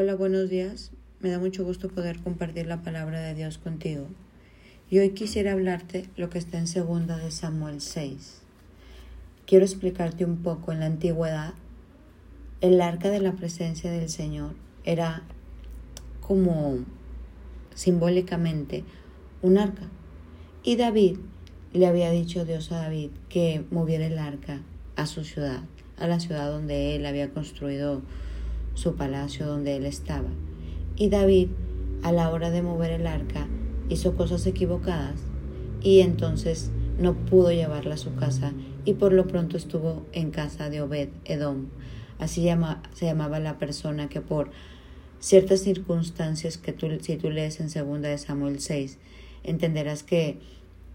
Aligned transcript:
Hola, 0.00 0.14
buenos 0.14 0.48
días. 0.48 0.92
Me 1.18 1.28
da 1.28 1.40
mucho 1.40 1.64
gusto 1.64 1.88
poder 1.88 2.20
compartir 2.20 2.68
la 2.68 2.82
palabra 2.82 3.20
de 3.20 3.34
Dios 3.34 3.58
contigo. 3.58 4.06
Y 4.88 5.00
hoy 5.00 5.10
quisiera 5.10 5.50
hablarte 5.50 6.08
lo 6.16 6.30
que 6.30 6.38
está 6.38 6.56
en 6.56 6.68
segunda 6.68 7.16
de 7.16 7.32
Samuel 7.32 7.80
6. 7.80 8.42
Quiero 9.44 9.64
explicarte 9.64 10.24
un 10.24 10.36
poco 10.44 10.70
en 10.70 10.78
la 10.78 10.86
antigüedad. 10.86 11.52
El 12.60 12.80
arca 12.80 13.10
de 13.10 13.18
la 13.18 13.32
presencia 13.32 13.90
del 13.90 14.08
Señor 14.08 14.52
era 14.84 15.24
como 16.20 16.78
simbólicamente 17.74 18.84
un 19.42 19.58
arca. 19.58 19.88
Y 20.62 20.76
David 20.76 21.16
le 21.72 21.88
había 21.88 22.12
dicho 22.12 22.44
Dios 22.44 22.70
a 22.70 22.82
David 22.82 23.10
que 23.28 23.64
moviera 23.72 24.06
el 24.06 24.20
arca 24.20 24.60
a 24.94 25.06
su 25.06 25.24
ciudad, 25.24 25.62
a 25.96 26.06
la 26.06 26.20
ciudad 26.20 26.52
donde 26.52 26.94
él 26.94 27.04
había 27.04 27.30
construido 27.30 28.02
su 28.78 28.94
palacio, 28.94 29.46
donde 29.46 29.76
él 29.76 29.84
estaba. 29.84 30.28
Y 30.96 31.08
David, 31.08 31.48
a 32.02 32.12
la 32.12 32.30
hora 32.30 32.50
de 32.50 32.62
mover 32.62 32.92
el 32.92 33.06
arca, 33.06 33.48
hizo 33.88 34.16
cosas 34.16 34.46
equivocadas 34.46 35.20
y 35.82 36.00
entonces 36.00 36.70
no 36.98 37.14
pudo 37.14 37.50
llevarla 37.50 37.94
a 37.94 37.98
su 37.98 38.14
casa 38.14 38.52
y 38.84 38.94
por 38.94 39.12
lo 39.12 39.26
pronto 39.26 39.56
estuvo 39.56 40.06
en 40.12 40.30
casa 40.30 40.70
de 40.70 40.80
Obed 40.80 41.08
Edom. 41.24 41.66
Así 42.18 42.42
llama, 42.42 42.82
se 42.94 43.06
llamaba 43.06 43.40
la 43.40 43.58
persona 43.58 44.08
que 44.08 44.20
por 44.20 44.50
ciertas 45.20 45.60
circunstancias 45.60 46.56
que 46.56 46.72
tú, 46.72 46.88
si 47.00 47.16
tú 47.16 47.30
lees 47.30 47.60
en 47.60 47.70
segunda 47.70 48.08
de 48.08 48.18
Samuel 48.18 48.60
6, 48.60 48.98
entenderás 49.42 50.04
que 50.04 50.38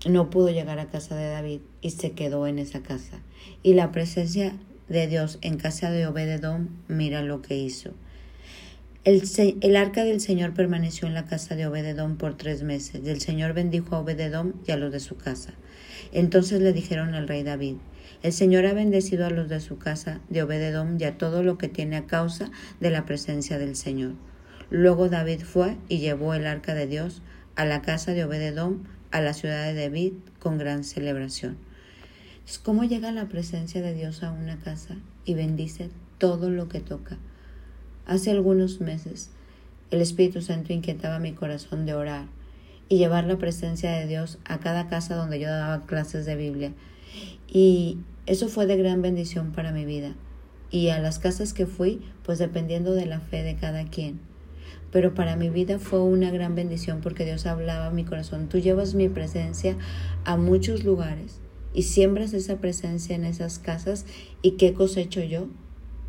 no 0.10 0.30
pudo 0.30 0.50
llegar 0.50 0.80
a 0.80 0.90
casa 0.90 1.16
de 1.16 1.30
David 1.30 1.60
y 1.82 1.92
se 1.92 2.12
quedó 2.12 2.48
en 2.48 2.60
esa 2.60 2.82
casa. 2.82 3.20
Y 3.62 3.74
la 3.74 3.92
presencia 3.92 4.58
de 4.90 5.08
Dios 5.08 5.40
en 5.42 5.58
casa 5.58 5.92
de 5.92 6.08
Obededom, 6.08 6.70
mira 6.88 7.22
lo 7.22 7.42
que 7.42 7.58
hizo. 7.58 7.92
El, 9.04 9.24
el, 9.62 9.76
arca 9.76 10.06
del 10.06 10.22
Señor 10.22 10.54
permaneció 10.54 11.08
en 11.08 11.14
la 11.14 11.26
casa 11.26 11.56
de 11.56 11.68
Obededom 11.68 12.18
por 12.18 12.38
tres 12.38 12.64
meses, 12.64 13.02
el 13.06 13.20
Señor 13.20 13.54
bendijo 13.54 13.96
a 13.96 14.00
Obededom 14.00 14.54
y 14.66 14.72
a 14.72 14.78
los 14.78 14.92
de 14.92 15.00
su 15.00 15.18
casa. 15.18 15.54
Entonces 16.14 16.62
le 16.62 16.72
dijeron 16.72 17.14
al 17.14 17.28
rey 17.28 17.44
David, 17.44 17.76
el 18.22 18.32
Señor 18.32 18.66
ha 18.66 18.74
bendecido 18.74 19.26
a 19.26 19.30
los 19.30 19.50
de 19.50 19.60
su 19.60 19.78
casa 19.78 20.22
de 20.30 20.44
Obededom 20.44 20.98
y 20.98 21.04
a 21.04 21.18
todo 21.18 21.44
lo 21.44 21.58
que 21.58 21.68
tiene 21.68 21.98
a 21.98 22.06
causa 22.06 22.50
de 22.80 22.90
la 22.90 23.06
presencia 23.06 23.58
del 23.58 23.76
Señor. 23.76 24.14
Luego 24.70 25.10
David 25.10 25.42
fue 25.42 25.76
y 25.90 25.98
llevó 25.98 26.34
el 26.34 26.48
arca 26.48 26.74
de 26.74 26.88
Dios 26.88 27.22
a 27.56 27.66
la 27.66 27.82
casa 27.82 28.14
de 28.14 28.24
Obededom, 28.24 28.84
a 29.12 29.20
la 29.20 29.34
ciudad 29.34 29.66
de 29.66 29.74
David, 29.74 30.14
con 30.40 30.58
gran 30.58 30.86
celebración. 30.86 31.58
¿Cómo 32.62 32.84
llega 32.84 33.12
la 33.12 33.30
presencia 33.30 33.82
de 33.82 33.94
Dios 33.94 34.22
a 34.22 34.32
una 34.32 34.60
casa 34.60 34.98
y 35.24 35.34
bendice 35.34 35.90
todo 36.18 36.50
lo 36.50 36.68
que 36.68 36.82
toca? 36.82 37.18
Hace 38.06 38.32
algunos 38.32 38.82
meses 38.82 39.32
el 39.92 40.02
Espíritu 40.02 40.42
Santo 40.42 40.74
inquietaba 40.74 41.20
mi 41.20 41.32
corazón 41.32 41.86
de 41.86 41.94
orar 41.94 42.26
y 42.90 42.98
llevar 42.98 43.24
la 43.24 43.38
presencia 43.38 43.94
de 43.94 44.08
Dios 44.08 44.40
a 44.44 44.60
cada 44.60 44.90
casa 44.90 45.16
donde 45.16 45.40
yo 45.40 45.48
daba 45.48 45.86
clases 45.86 46.26
de 46.26 46.36
Biblia. 46.36 46.74
Y 47.48 47.98
eso 48.26 48.50
fue 48.50 48.66
de 48.66 48.76
gran 48.76 49.02
bendición 49.02 49.54
para 49.54 49.72
mi 49.72 49.86
vida. 49.86 50.14
Y 50.70 50.90
a 50.90 51.00
las 51.00 51.20
casas 51.20 51.54
que 51.54 51.66
fui, 51.66 52.02
pues 52.24 52.40
dependiendo 52.40 52.94
de 52.94 53.06
la 53.06 53.22
fe 53.22 53.44
de 53.44 53.56
cada 53.56 53.86
quien. 53.86 54.20
Pero 54.92 55.14
para 55.14 55.38
mi 55.38 55.50
vida 55.50 55.80
fue 55.80 56.02
una 56.02 56.30
gran 56.30 56.56
bendición 56.56 57.00
porque 57.02 57.24
Dios 57.24 57.46
hablaba 57.46 57.88
a 57.88 57.92
mi 57.92 58.04
corazón. 58.04 58.50
Tú 58.50 58.60
llevas 58.60 58.96
mi 58.96 59.08
presencia 59.08 59.78
a 60.26 60.36
muchos 60.36 60.84
lugares 60.84 61.40
y 61.74 61.84
siembras 61.84 62.34
esa 62.34 62.58
presencia 62.58 63.16
en 63.16 63.26
esas 63.26 63.60
casas. 63.60 64.06
¿Y 64.42 64.52
qué 64.52 64.74
cosecho 64.74 65.24
yo? 65.24 65.48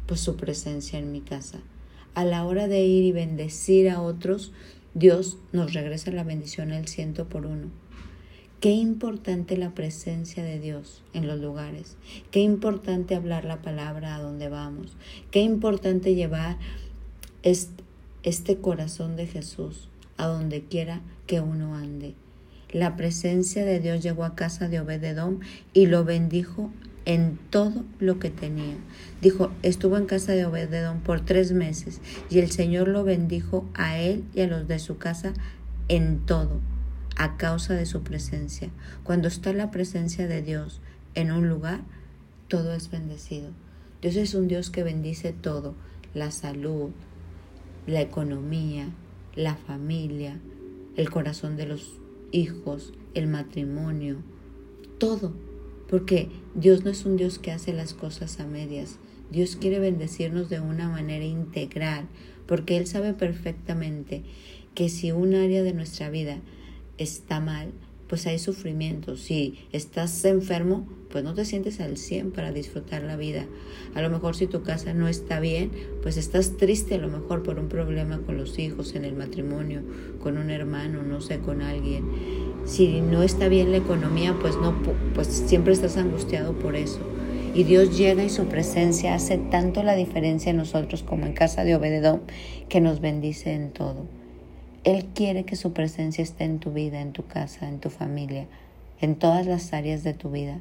Pues 0.06 0.20
su 0.20 0.36
presencia 0.36 0.98
en 0.98 1.12
mi 1.12 1.20
casa. 1.20 1.60
A 2.14 2.24
la 2.24 2.44
hora 2.44 2.68
de 2.68 2.84
ir 2.84 3.04
y 3.04 3.12
bendecir 3.12 3.90
a 3.90 4.00
otros, 4.00 4.52
Dios 4.94 5.38
nos 5.52 5.72
regresa 5.72 6.12
la 6.12 6.22
bendición 6.22 6.72
al 6.72 6.86
ciento 6.86 7.28
por 7.28 7.46
uno. 7.46 7.70
Qué 8.60 8.70
importante 8.70 9.58
la 9.58 9.74
presencia 9.74 10.42
de 10.42 10.58
Dios 10.58 11.02
en 11.12 11.27
los 11.27 11.39
lugares. 11.39 11.98
Qué 12.30 12.40
importante 12.40 13.14
hablar 13.14 13.44
la 13.44 13.60
palabra 13.60 14.16
a 14.16 14.22
donde 14.22 14.48
vamos. 14.48 14.96
Qué 15.30 15.40
importante 15.40 16.14
llevar 16.14 16.56
este, 17.42 18.56
corazón 18.56 19.16
de 19.16 19.27
Jesús 19.27 19.90
a 20.16 20.28
donde 20.28 20.64
quiera 20.64 21.02
que 21.27 21.40
uno 21.40 21.74
ande. 21.74 22.14
La 22.74 22.96
presencia 22.96 23.64
de 23.64 23.79
Dios 23.79 24.02
llegó 24.02 24.24
a 24.24 24.35
casa 24.35 24.68
de 24.68 24.80
Obededom 24.80 25.39
y 25.73 25.86
lo 25.86 26.05
bendijo 26.05 26.73
en 27.05 27.39
todo 27.51 27.85
lo 28.01 28.18
que 28.18 28.30
tenía. 28.30 28.74
Dijo, 29.23 29.52
estuvo 29.62 29.96
en 29.96 30.07
casa 30.07 30.33
de 30.33 30.45
Obededom 30.45 30.98
por 30.98 31.20
tres 31.20 31.52
meses 31.52 32.01
y 32.30 32.40
el 32.40 32.51
Señor 32.51 32.89
lo 32.89 33.05
bendijo 33.05 33.64
a 33.74 33.98
él 33.98 34.24
y 34.34 34.40
a 34.40 34.48
los 34.48 34.67
de 34.67 34.80
su 34.80 34.98
casa 34.98 35.34
en 35.86 36.18
todo 36.27 36.61
a 37.17 37.36
causa 37.36 37.74
de 37.74 37.86
su 37.86 38.02
presencia. 38.02 38.70
Cuando 39.05 39.29
está 39.29 39.52
la 39.52 39.70
presencia 39.70 40.27
de 40.27 40.42
Dios 40.42 40.80
en 41.14 41.30
un 41.30 41.48
lugar, 41.48 41.83
todo 42.48 42.74
es 42.74 42.90
bendecido. 42.90 43.51
Dios 44.02 44.17
es 44.17 44.34
un 44.34 44.48
Dios 44.48 44.70
que 44.70 44.83
bendice 44.83 45.33
todo, 45.33 45.77
la 46.13 46.33
salud, 46.33 46.90
la 47.86 48.01
economía, 48.01 48.89
la 49.36 49.55
familia, 49.55 50.40
el 50.96 51.08
corazón 51.08 51.57
de 51.57 51.67
los 51.67 52.01
hijos, 52.34 52.92
el 53.14 53.28
matrimonio, 53.28 54.17
todo. 54.98 55.33
Porque 55.89 56.28
Dios 56.55 56.84
no 56.84 56.90
es 56.90 57.05
un 57.05 57.17
Dios 57.17 57.39
que 57.39 57.52
hace 57.52 57.72
las 57.72 57.95
cosas 57.95 58.40
a 58.40 58.46
medias. 58.46 58.98
Dios 59.30 59.56
quiere 59.56 59.78
bendecirnos 59.78 60.50
de 60.50 60.61
una 60.61 60.89
manera 60.89 61.24
integral, 61.24 62.06
porque 62.46 62.77
Él 62.77 62.86
sabe 62.86 63.14
perfectamente 63.14 64.22
que 64.74 64.89
si 64.89 65.12
un 65.12 65.34
área 65.34 65.62
de 65.62 65.72
nuestra 65.72 66.11
vida 66.11 66.40
está 66.98 67.40
mal, 67.40 67.72
pues 68.08 68.26
hay 68.26 68.38
sufrimiento. 68.38 69.16
Si 69.16 69.58
estás 69.72 70.24
enfermo, 70.24 70.86
pues 71.10 71.24
no 71.24 71.34
te 71.34 71.44
sientes 71.44 71.80
al 71.80 71.96
100 71.96 72.32
para 72.32 72.52
disfrutar 72.52 73.02
la 73.02 73.16
vida. 73.16 73.46
A 73.94 74.02
lo 74.02 74.10
mejor 74.10 74.34
si 74.34 74.46
tu 74.46 74.62
casa 74.62 74.92
no 74.94 75.08
está 75.08 75.40
bien, 75.40 75.70
pues 76.02 76.16
estás 76.16 76.56
triste 76.56 76.96
a 76.96 76.98
lo 76.98 77.08
mejor 77.08 77.42
por 77.42 77.58
un 77.58 77.68
problema 77.68 78.18
con 78.18 78.36
los 78.36 78.58
hijos, 78.58 78.94
en 78.94 79.04
el 79.04 79.14
matrimonio, 79.14 79.82
con 80.20 80.38
un 80.38 80.50
hermano, 80.50 81.02
no 81.02 81.20
sé, 81.20 81.38
con 81.38 81.62
alguien. 81.62 82.04
Si 82.64 83.00
no 83.00 83.22
está 83.22 83.48
bien 83.48 83.70
la 83.70 83.76
economía, 83.76 84.36
pues 84.40 84.56
no 84.56 84.74
pues 85.14 85.28
siempre 85.28 85.72
estás 85.72 85.96
angustiado 85.96 86.58
por 86.58 86.76
eso. 86.76 87.00
Y 87.54 87.62
Dios 87.62 87.96
llega 87.96 88.24
y 88.24 88.30
su 88.30 88.46
presencia 88.46 89.14
hace 89.14 89.38
tanto 89.38 89.84
la 89.84 89.94
diferencia 89.94 90.50
en 90.50 90.56
nosotros 90.56 91.04
como 91.04 91.26
en 91.26 91.34
casa 91.34 91.62
de 91.62 91.76
Obededón 91.76 92.22
que 92.68 92.80
nos 92.80 93.00
bendice 93.00 93.52
en 93.52 93.70
todo. 93.70 94.08
Él 94.84 95.06
quiere 95.14 95.45
que 95.45 95.56
su 95.56 95.72
presencia 95.72 96.22
esté 96.22 96.45
en 96.45 96.58
tu 96.58 96.70
vida, 96.70 97.00
en 97.00 97.12
tu 97.12 97.27
casa, 97.27 97.67
en 97.67 97.80
tu 97.80 97.89
familia, 97.89 98.46
en 99.00 99.17
todas 99.17 99.46
las 99.46 99.72
áreas 99.72 100.05
de 100.05 100.12
tu 100.12 100.30
vida. 100.30 100.61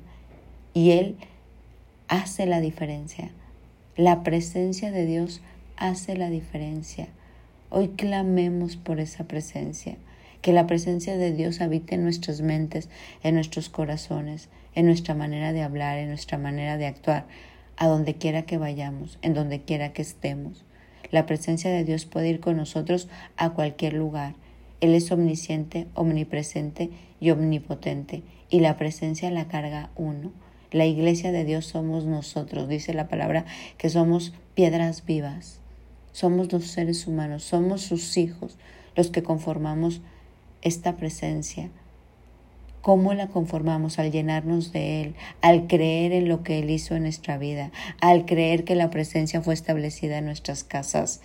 Y 0.73 0.91
Él 0.91 1.17
hace 2.07 2.45
la 2.45 2.61
diferencia. 2.61 3.31
La 3.97 4.23
presencia 4.23 4.91
de 4.91 5.05
Dios 5.05 5.41
hace 5.75 6.15
la 6.15 6.29
diferencia. 6.29 7.09
Hoy 7.69 7.89
clamemos 7.89 8.77
por 8.77 9.01
esa 9.01 9.25
presencia. 9.25 9.97
Que 10.41 10.53
la 10.53 10.67
presencia 10.67 11.17
de 11.17 11.33
Dios 11.33 11.59
habite 11.59 11.95
en 11.95 12.03
nuestras 12.03 12.41
mentes, 12.41 12.89
en 13.23 13.35
nuestros 13.35 13.69
corazones, 13.69 14.47
en 14.73 14.85
nuestra 14.85 15.15
manera 15.15 15.51
de 15.51 15.63
hablar, 15.63 15.97
en 15.97 16.07
nuestra 16.07 16.37
manera 16.37 16.77
de 16.77 16.85
actuar, 16.85 17.25
a 17.75 17.87
donde 17.87 18.15
quiera 18.15 18.43
que 18.43 18.57
vayamos, 18.57 19.19
en 19.21 19.33
donde 19.33 19.61
quiera 19.61 19.91
que 19.91 20.01
estemos. 20.01 20.63
La 21.13 21.27
presencia 21.27 21.69
de 21.69 21.83
Dios 21.83 22.05
puede 22.05 22.29
ir 22.29 22.39
con 22.39 22.57
nosotros 22.57 23.07
a 23.37 23.51
cualquier 23.51 23.93
lugar. 23.93 24.33
Él 24.81 24.95
es 24.95 25.11
omnisciente, 25.11 25.85
omnipresente 25.93 26.89
y 27.19 27.29
omnipotente, 27.29 28.23
y 28.49 28.61
la 28.61 28.77
presencia 28.77 29.29
la 29.29 29.47
carga 29.47 29.91
uno. 29.95 30.31
La 30.71 30.87
iglesia 30.87 31.31
de 31.31 31.45
Dios 31.45 31.67
somos 31.67 32.05
nosotros, 32.05 32.67
dice 32.67 32.95
la 32.95 33.09
palabra 33.09 33.45
que 33.77 33.91
somos 33.91 34.33
piedras 34.55 35.05
vivas. 35.05 35.59
Somos 36.13 36.51
los 36.51 36.65
seres 36.65 37.05
humanos, 37.05 37.43
somos 37.43 37.83
sus 37.83 38.17
hijos, 38.17 38.57
los 38.95 39.11
que 39.11 39.21
conformamos 39.21 40.01
esta 40.63 40.95
presencia 40.95 41.69
cómo 42.83 43.13
la 43.13 43.29
conformamos 43.29 43.97
al 43.97 44.11
llenarnos 44.11 44.73
de 44.73 45.01
Él, 45.01 45.15
al 45.41 45.67
creer 45.67 46.11
en 46.11 46.27
lo 46.27 46.43
que 46.43 46.59
Él 46.59 46.69
hizo 46.69 46.95
en 46.95 47.03
nuestra 47.03 47.37
vida, 47.37 47.71
al 48.01 48.25
creer 48.25 48.65
que 48.65 48.75
la 48.75 48.89
presencia 48.89 49.41
fue 49.41 49.53
establecida 49.53 50.17
en 50.17 50.25
nuestras 50.25 50.65
casas 50.65 51.21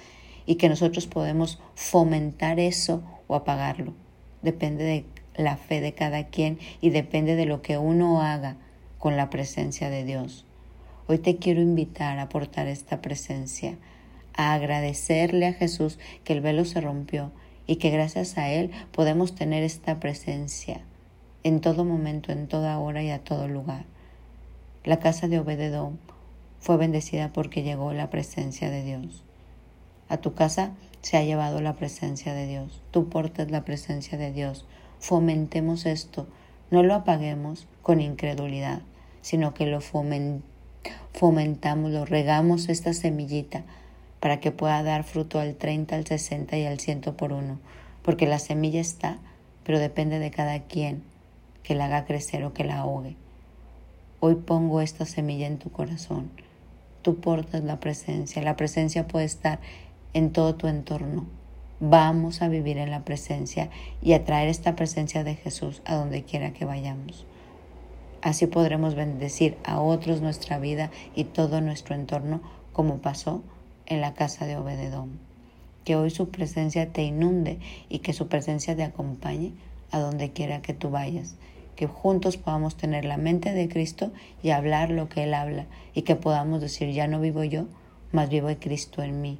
y 0.47 0.55
que 0.55 0.69
nosotros 0.69 1.09
podemos 1.09 1.61
fomentar 1.75 2.61
eso 2.61 3.03
o 3.27 3.35
apagarlo. 3.35 3.93
Depende 4.41 4.85
de 4.85 5.05
la 5.37 5.57
fe 5.57 5.81
de 5.81 5.95
cada 5.95 6.29
quien 6.29 6.61
y 6.81 6.91
depende 6.91 7.35
de 7.35 7.47
lo 7.47 7.61
que 7.61 7.77
uno 7.77 8.23
haga 8.23 8.57
con 9.01 9.17
la 9.17 9.29
presencia 9.29 9.91
de 9.91 10.05
Dios. 10.05 10.47
Hoy 11.09 11.19
te 11.19 11.39
quiero 11.39 11.61
invitar 11.61 12.21
a 12.21 12.29
portar 12.29 12.69
esta 12.69 13.03
presencia, 13.03 13.77
a 14.33 14.55
agradecerle 14.55 15.47
a 15.47 15.55
Jesús 15.55 15.99
que 16.23 16.35
el 16.35 16.41
velo 16.41 16.65
se 16.65 16.81
rompió 16.81 17.33
y 17.67 17.77
que 17.77 17.91
gracias 17.91 18.39
a 18.39 18.49
Él 18.49 18.71
podemos 18.93 19.35
tener 19.35 19.65
esta 19.65 19.99
presencia 19.99 20.83
en 21.49 21.61
todo 21.61 21.85
momento, 21.85 22.31
en 22.31 22.47
toda 22.47 22.79
hora 22.79 23.03
y 23.03 23.11
a 23.11 23.25
todo 23.25 23.49
lugar. 23.49 23.85
La 24.85 24.99
casa 24.99 25.29
de 25.29 25.39
Obededón 25.39 25.99
fue 26.61 26.77
bendecida 26.77 27.33
porque 27.33 27.63
llegó 27.63 27.93
la 27.93 28.11
presencia 28.11 28.71
de 28.71 28.85
Dios. 28.85 29.25
A 30.09 30.19
tu 30.19 30.35
casa 30.35 30.73
se 31.03 31.17
ha 31.17 31.23
llevado 31.23 31.61
la 31.61 31.75
presencia 31.75 32.35
de 32.35 32.47
Dios. 32.47 32.83
Tú 32.91 33.09
portas 33.09 33.51
la 33.51 33.65
presencia 33.65 34.19
de 34.19 34.33
Dios. 34.33 34.67
Fomentemos 34.99 35.87
esto. 35.87 36.27
No 36.71 36.83
lo 36.83 36.95
apaguemos 36.95 37.67
con 37.83 38.01
incredulidad, 38.01 38.83
sino 39.23 39.55
que 39.55 39.67
lo 39.67 39.81
fomentamos, 39.81 40.43
lo 41.91 42.05
regamos 42.05 42.69
esta 42.69 42.93
semillita 42.93 43.63
para 44.21 44.41
que 44.41 44.51
pueda 44.51 44.83
dar 44.83 45.05
fruto 45.05 45.41
al 45.41 45.55
30, 45.55 45.97
al 45.97 46.07
60 46.07 46.59
y 46.59 46.67
al 46.67 46.81
100 46.81 47.01
por 47.17 47.33
uno. 47.33 47.59
Porque 48.03 48.27
la 48.27 48.39
semilla 48.39 48.81
está, 48.81 49.19
pero 49.65 49.79
depende 49.79 50.19
de 50.19 50.31
cada 50.31 50.61
quien 50.61 51.03
que 51.69 51.75
la 51.75 51.85
haga 51.85 52.07
crecer 52.07 52.45
o 52.45 52.55
que 52.55 52.65
la 52.65 52.79
ahogue. 52.79 53.15
Hoy 54.21 54.37
pongo 54.37 54.81
esta 54.81 55.05
semilla 55.05 55.47
en 55.47 55.59
tu 55.59 55.71
corazón. 55.71 56.31
Tú 57.03 57.17
portas 57.17 57.63
la 57.63 57.79
presencia. 57.79 58.41
La 58.41 58.57
presencia 58.57 59.07
puede 59.07 59.27
estar 59.27 59.61
en 60.15 60.33
todo 60.33 60.55
tu 60.55 60.67
entorno. 60.67 61.27
Vamos 61.79 62.41
a 62.41 62.49
vivir 62.49 62.79
en 62.79 62.91
la 62.91 63.05
presencia 63.05 63.69
y 64.01 64.15
a 64.15 64.25
traer 64.25 64.49
esta 64.49 64.77
presencia 64.77 65.25
de 65.25 65.35
Jesús 65.35 65.83
a 65.85 65.97
donde 65.97 66.23
quiera 66.23 66.55
que 66.55 66.65
vayamos. 66.65 67.27
Así 68.23 68.47
podremos 68.47 68.95
bendecir 68.95 69.59
a 69.63 69.79
otros 69.79 70.23
nuestra 70.23 70.59
vida 70.59 70.91
y 71.15 71.25
todo 71.25 71.61
nuestro 71.61 71.95
entorno 71.95 72.41
como 72.73 72.97
pasó 73.03 73.43
en 73.85 74.01
la 74.01 74.15
casa 74.15 74.47
de 74.47 74.57
Obededón. 74.57 75.19
Que 75.85 75.97
hoy 75.97 76.09
su 76.09 76.31
presencia 76.31 76.95
te 76.95 77.03
inunde 77.03 77.59
y 77.91 77.99
que 77.99 78.15
su 78.15 78.27
presencia 78.27 78.75
te 78.75 78.85
acompañe 78.85 79.53
a 79.91 79.99
donde 79.99 80.33
quiera 80.33 80.63
que 80.63 80.73
tú 80.73 80.89
vayas. 80.89 81.37
Que 81.79 81.87
juntos 81.87 82.37
podamos 82.37 82.77
tener 82.77 83.05
la 83.05 83.19
mente 83.19 83.53
de 83.53 83.69
Cristo 83.69 84.11
y 84.43 84.51
hablar 84.51 84.91
lo 84.91 85.09
que 85.09 85.23
Él 85.23 85.33
habla 85.33 85.67
y 85.95 86.03
que 86.03 86.17
podamos 86.17 86.61
decir, 86.61 86.91
ya 86.91 87.07
no 87.07 87.21
vivo 87.21 87.45
yo, 87.45 87.67
mas 88.11 88.29
vivo 88.29 88.49
Cristo 88.59 89.01
en 89.03 89.21
mí 89.21 89.39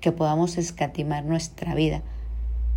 que 0.00 0.12
podamos 0.12 0.58
escatimar 0.58 1.24
nuestra 1.24 1.74
vida 1.74 2.02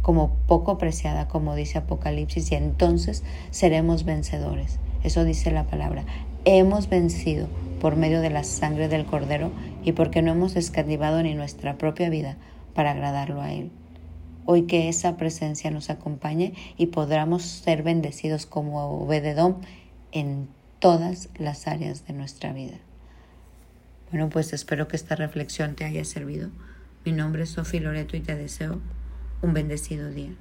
como 0.04 0.36
poco 0.48 0.78
preciada, 0.78 1.28
como 1.28 1.56
dice 1.56 1.78
Apocalipsis, 1.78 2.52
y 2.52 2.56
entonces 2.56 3.24
seremos 3.50 4.04
vencedores. 4.04 4.80
Eso 5.04 5.24
dice 5.24 5.50
la 5.50 5.64
palabra. 5.64 6.04
Hemos 6.46 6.90
vencido 6.90 7.48
por 7.80 7.96
medio 7.96 8.20
de 8.22 8.30
la 8.30 8.44
sangre 8.44 8.90
del 8.90 9.06
Cordero 9.06 9.52
y 9.84 9.94
porque 9.94 10.22
no 10.22 10.34
hemos 10.34 10.56
escatimado 10.56 11.24
ni 11.24 11.34
nuestra 11.34 11.78
propia 11.78 12.10
vida 12.10 12.36
para 12.76 12.92
agradarlo 12.92 13.42
a 13.42 13.54
Él. 13.54 13.72
Hoy 14.46 14.64
que 14.64 14.90
esa 14.90 15.18
presencia 15.18 15.72
nos 15.72 15.90
acompañe 15.90 16.54
y 16.78 16.88
podamos 16.88 17.44
ser 17.44 17.84
bendecidos 17.84 18.46
como 18.46 19.02
obededón 19.02 19.58
en 20.12 20.48
todas 20.80 21.30
las 21.38 21.68
áreas 21.68 22.06
de 22.06 22.14
nuestra 22.14 22.52
vida. 22.54 22.78
Bueno, 24.12 24.30
pues 24.30 24.54
espero 24.54 24.88
que 24.88 24.96
esta 24.96 25.16
reflexión 25.16 25.76
te 25.76 25.86
haya 25.86 26.06
servido. 26.06 26.50
Mi 27.06 27.12
nombre 27.12 27.44
es 27.44 27.50
Sofía 27.50 27.82
Loreto 27.82 28.16
y 28.16 28.22
te 28.22 28.36
deseo 28.36 28.80
un 29.42 29.54
bendecido 29.54 30.10
día. 30.10 30.36